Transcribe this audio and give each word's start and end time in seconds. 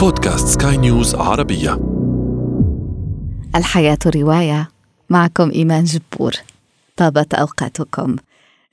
بودكاست 0.00 0.62
سكاي 0.62 0.76
نيوز 0.76 1.14
عربية. 1.14 1.80
الحياة 3.56 3.98
رواية. 4.06 4.68
معكم 5.10 5.50
إيمان 5.50 5.84
جبور. 5.84 6.32
طابت 6.96 7.34
أوقاتكم. 7.34 8.16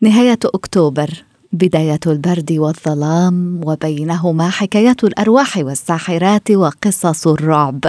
نهاية 0.01 0.39
أكتوبر. 0.45 1.09
بداية 1.53 1.99
البرد 2.07 2.51
والظلام. 2.51 3.61
وبينهما 3.63 4.49
حكايات 4.49 5.03
الأرواح 5.03 5.57
والساحرات 5.57 6.51
وقصص 6.51 7.27
الرعب. 7.27 7.83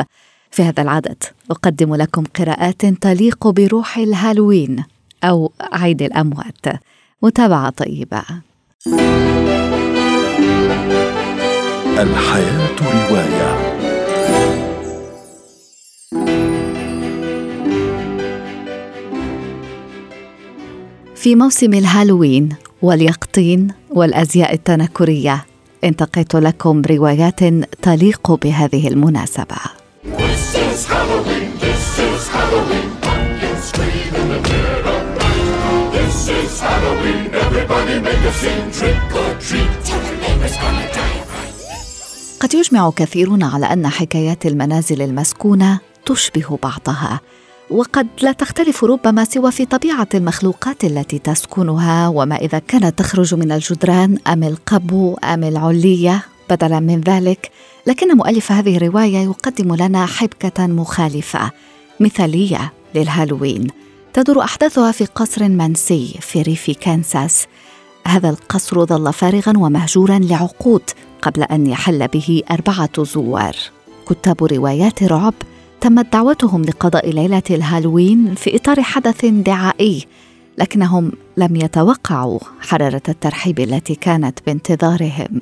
في 0.51 0.63
هذا 0.63 0.83
العدد 0.83 1.23
أقدم 1.51 1.95
لكم 1.95 2.25
قراءات 2.25 2.87
تليق 2.87 3.49
بروح 3.49 3.99
الهالوين 3.99 4.85
أو 5.25 5.53
عيد 5.73 6.03
الأموات. 6.03 6.67
متابعة 7.23 7.71
طيبة. 7.71 8.23
الحياة 11.99 12.77
رواية 12.83 13.79
في 21.15 21.35
موسم 21.35 21.75
الهالوين 21.75 22.49
واليقطين 22.83 23.69
والازياء 23.91 24.55
التنكريه 24.55 25.45
انتقيت 25.85 26.35
لكم 26.35 26.83
روايات 26.91 27.41
تليق 27.83 28.33
بهذه 28.33 28.89
المناسبه 28.89 29.57
This 30.05 30.55
is 30.55 30.87
Halloween, 30.87 31.51
this 31.67 31.87
is 32.09 32.23
Halloween, 32.37 32.89
pumpkins 33.05 33.65
scream 33.71 34.11
in 34.21 34.27
the 34.33 34.41
dead 34.49 34.85
of 34.95 35.03
night. 35.21 35.93
This 35.97 36.19
is 36.41 36.51
Halloween, 36.69 37.25
everybody 37.45 37.95
make 38.09 38.23
a 38.31 38.33
scene, 38.41 38.69
trick 38.79 39.03
or 39.23 39.31
treat, 39.47 39.73
قد 42.41 42.55
يجمع 42.55 42.91
كثيرون 42.91 43.43
على 43.43 43.67
أن 43.67 43.89
حكايات 43.89 44.47
المنازل 44.47 45.03
المسكونة 45.03 45.81
تشبه 46.07 46.59
بعضها 46.63 47.21
وقد 47.71 48.07
لا 48.23 48.33
تختلف 48.33 48.85
ربما 48.85 49.25
سوى 49.25 49.53
في 49.53 49.65
طبيعة 49.65 50.09
المخلوقات 50.15 50.85
التي 50.85 51.19
تسكنها 51.19 52.09
وما 52.09 52.37
إذا 52.37 52.59
كانت 52.59 52.99
تخرج 52.99 53.35
من 53.35 53.53
الجدران 53.53 54.19
أم 54.27 54.43
القبو 54.43 55.15
أم 55.15 55.45
العلية 55.45 56.25
بدلا 56.51 56.81
من 56.81 57.01
ذلك. 57.01 57.51
لكن 57.87 58.17
مؤلف 58.17 58.53
هذه 58.53 58.77
الرواية 58.77 59.19
يقدم 59.19 59.75
لنا 59.75 60.07
حبكة 60.07 60.67
مخالفة 60.67 61.51
مثالية 62.01 62.73
للهالوين. 62.95 63.67
تدور 64.13 64.43
أحداثها 64.43 64.93
في 64.93 65.05
قصر 65.05 65.49
منسي 65.49 66.15
في 66.21 66.43
ريف 66.43 66.71
كانساس. 66.71 67.47
هذا 68.09 68.31
القصر 68.31 68.85
ظل 68.85 69.13
فارغا 69.13 69.53
ومهجورا 69.57 70.19
لعقود 70.19 70.83
قبل 71.23 71.43
أن 71.43 71.67
يحل 71.67 72.09
به 72.09 72.43
أربعة 72.51 73.05
زوار. 73.05 73.57
كتاب 74.09 74.45
روايات 74.45 75.03
رعب 75.03 75.35
تمت 75.81 76.13
دعوتهم 76.13 76.63
لقضاء 76.63 77.11
ليلة 77.11 77.43
الهالوين 77.51 78.35
في 78.35 78.57
إطار 78.57 78.83
حدث 78.83 79.25
دعائي 79.25 80.07
لكنهم 80.59 81.13
لم 81.37 81.57
يتوقعوا 81.57 82.39
حرارة 82.61 83.03
الترحيب 83.09 83.61
التي 83.61 83.95
كانت 83.95 84.39
بانتظارهم. 84.47 85.41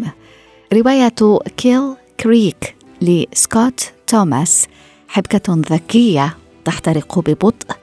رواية 0.73 1.15
كيل 1.57 1.95
كريك 2.21 2.77
لسكوت 3.03 3.93
توماس 4.07 4.67
حبكة 5.09 5.63
ذكية 5.71 6.37
تحترق 6.65 7.19
ببطء 7.19 7.77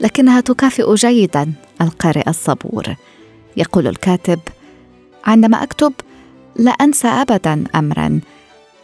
لكنها 0.00 0.40
تكافئ 0.40 0.94
جيدا 0.94 1.52
القارئ 1.80 2.30
الصبور. 2.30 2.96
يقول 3.56 3.86
الكاتب. 3.86 4.40
عندما 5.24 5.62
أكتب 5.62 5.92
لا 6.56 6.70
أنسى 6.70 7.08
ابدا 7.08 7.64
امرا. 7.74 8.20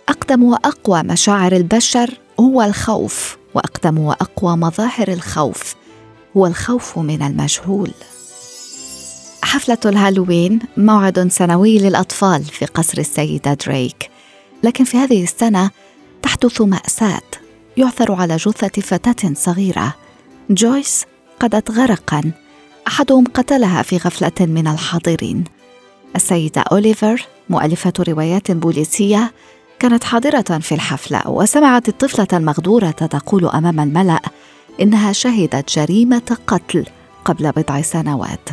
أقدم 0.09 0.45
وأقوى 0.45 1.03
مشاعر 1.03 1.53
البشر 1.53 2.19
هو 2.41 2.63
الخوف 2.63 3.37
وأقدم 3.55 3.99
وأقوى 3.99 4.57
مظاهر 4.57 5.09
الخوف 5.09 5.75
هو 6.37 6.47
الخوف 6.47 6.99
من 6.99 7.23
المجهول. 7.23 7.91
حفلة 9.43 9.79
الهالوين 9.87 10.59
موعد 10.77 11.29
سنوي 11.29 11.79
للأطفال 11.79 12.45
في 12.45 12.67
قصر 12.67 12.99
السيدة 12.99 13.55
دريك. 13.55 14.11
لكن 14.63 14.85
في 14.85 14.97
هذه 14.97 15.23
السنة 15.23 15.71
تحدث 16.23 16.61
مأساة 16.61 17.23
يعثر 17.77 18.13
على 18.13 18.37
جثة 18.37 18.83
فتاة 18.83 19.35
صغيرة. 19.35 19.95
جويس 20.51 21.05
قدت 21.41 21.71
غرقا 21.71 22.33
أحدهم 22.87 23.25
قتلها 23.25 23.83
في 23.83 23.97
غفلة 23.97 24.47
من 24.47 24.67
الحاضرين. 24.67 25.45
السيدة 26.17 26.61
أوليفر 26.61 27.27
مؤلفة 27.51 27.93
روايات 28.09 28.51
بوليسية 28.51 29.33
كانت 29.79 30.05
حاضرة 30.05 30.59
في 30.59 30.75
الحفلة 30.75 31.31
وسمعت 31.31 31.89
الطفلة 31.89 32.27
المغدورة 32.33 32.91
تقول 32.91 33.47
أمام 33.47 33.81
الملأ 33.81 34.21
إنها 34.81 35.13
شهدت 35.13 35.79
جريمة 35.79 36.37
قتل 36.47 36.87
قبل 37.25 37.53
بضع 37.53 37.83
سنوات. 37.83 38.49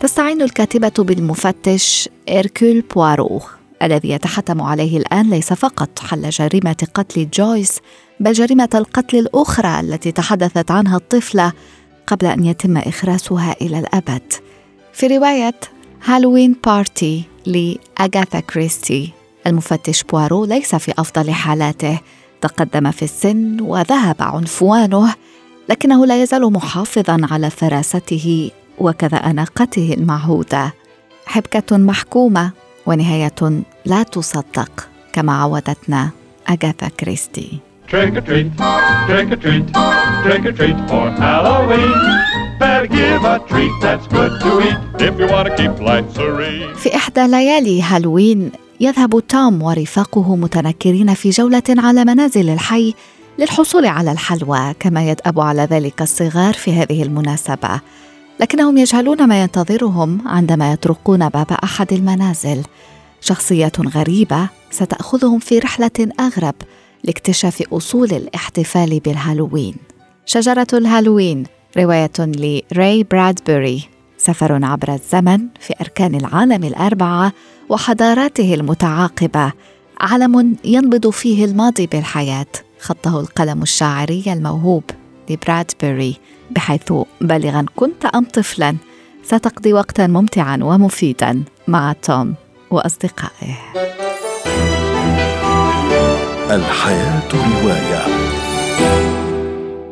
تستعين 0.00 0.42
الكاتبة 0.42 1.04
بالمفتش 1.04 2.08
إيركول 2.28 2.80
بوارو 2.80 3.40
الذي 3.82 4.10
يتحتم 4.10 4.62
عليه 4.62 4.98
الآن 4.98 5.30
ليس 5.30 5.52
فقط 5.52 5.98
حل 5.98 6.30
جريمة 6.30 6.86
قتل 6.94 7.28
جويس 7.30 7.78
بل 8.20 8.32
جريمة 8.32 8.68
القتل 8.74 9.18
الأخرى 9.18 9.80
التي 9.80 10.12
تحدثت 10.12 10.70
عنها 10.70 10.96
الطفلة 10.96 11.52
قبل 12.06 12.26
أن 12.26 12.44
يتم 12.44 12.76
إخراسها 12.76 13.56
إلى 13.60 13.78
الأبد. 13.78 14.32
في 14.92 15.06
رواية 15.06 15.54
Halloween 16.04 16.56
Party 16.64 17.24
لأغاثا 17.46 18.40
كريستي 18.40 19.12
المفتش 19.46 20.02
بوارو 20.02 20.44
ليس 20.44 20.74
في 20.74 20.92
أفضل 20.98 21.30
حالاته. 21.30 22.00
تقدم 22.40 22.90
في 22.90 23.02
السن 23.02 23.60
وذهب 23.60 24.16
عنفوانه 24.20 25.14
لكنه 25.68 26.06
لا 26.06 26.22
يزال 26.22 26.52
محافظا 26.52 27.26
على 27.30 27.50
فراسته 27.50 28.50
وكذا 28.78 29.16
أناقته 29.16 29.94
المعهودة. 29.98 30.72
حبكة 31.26 31.76
محكومة 31.76 32.50
ونهاية 32.86 33.62
لا 33.84 34.02
تصدق 34.02 34.88
كما 35.12 35.40
عودتنا 35.40 36.10
أغاثا 36.48 36.88
كريستي 36.88 37.58
Trick 37.92 38.16
or 38.16 38.22
treat, 38.22 38.50
trick 39.08 39.28
or 39.34 39.40
treat, 39.44 39.64
trick 40.24 40.44
or 40.48 40.52
treat 40.58 40.78
for 40.88 41.06
Halloween. 41.24 41.92
Better 42.58 42.86
give 42.86 43.22
a 43.32 43.36
treat 43.50 43.74
that's 43.82 44.06
good 44.06 44.32
to 44.44 44.50
eat 44.68 44.78
if 45.08 45.14
you 45.20 45.26
want 45.32 45.46
to 45.48 45.52
keep 45.60 45.74
life 45.78 46.08
serene. 46.14 46.74
في 46.76 46.96
إحدى 46.96 47.26
ليالي 47.26 47.82
هالوين 47.82 48.52
يذهب 48.80 49.20
توم 49.28 49.62
ورفاقه 49.62 50.36
متنكرين 50.36 51.14
في 51.14 51.30
جولة 51.30 51.62
على 51.68 52.04
منازل 52.04 52.50
الحي 52.50 52.94
للحصول 53.38 53.86
على 53.86 54.12
الحلوى 54.12 54.74
كما 54.80 55.10
يدأب 55.10 55.40
على 55.40 55.62
ذلك 55.62 56.02
الصغار 56.02 56.54
في 56.54 56.72
هذه 56.72 57.02
المناسبة 57.02 57.80
لكنهم 58.40 58.78
يجهلون 58.78 59.28
ما 59.28 59.42
ينتظرهم 59.42 60.28
عندما 60.28 60.72
يطرقون 60.72 61.28
باب 61.28 61.52
أحد 61.64 61.92
المنازل 61.92 62.62
شخصية 63.20 63.72
غريبة 63.94 64.48
ستأخذهم 64.70 65.38
في 65.38 65.58
رحلة 65.58 66.08
أغرب 66.20 66.54
لاكتشاف 67.04 67.62
أصول 67.72 68.12
الاحتفال 68.12 69.00
بالهالوين. 69.00 69.74
شجرة 70.26 70.66
الهالوين 70.72 71.44
رواية 71.76 72.12
لراي 72.18 73.04
برادبري. 73.10 73.84
سفر 74.18 74.64
عبر 74.64 74.94
الزمن 74.94 75.40
في 75.60 75.74
أركان 75.80 76.14
العالم 76.14 76.64
الأربعة 76.64 77.32
وحضاراته 77.68 78.54
المتعاقبة. 78.54 79.52
علم 80.00 80.56
ينبض 80.64 81.10
فيه 81.10 81.44
الماضي 81.44 81.86
بالحياة. 81.86 82.46
خطه 82.80 83.20
القلم 83.20 83.62
الشاعري 83.62 84.24
الموهوب 84.26 84.84
لبرادبري 85.30 86.16
بحيث 86.50 86.92
بالغا 87.20 87.66
كنت 87.76 88.04
أم 88.04 88.24
طفلا 88.24 88.76
ستقضي 89.24 89.72
وقتا 89.72 90.06
ممتعا 90.06 90.58
ومفيدا 90.62 91.42
مع 91.68 91.92
توم 91.92 92.34
وأصدقائه. 92.70 93.58
الحياة 96.50 97.28
رواية. 97.32 98.02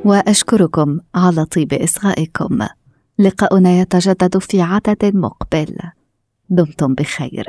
وأشكركم 0.04 0.98
على 1.14 1.44
طيب 1.44 1.72
إصغائكم. 1.72 2.58
لقاؤنا 3.18 3.70
يتجدد 3.70 4.38
في 4.38 4.62
عدد 4.62 5.16
مقبل. 5.16 5.76
دمتم 6.48 6.94
بخير. 6.94 7.48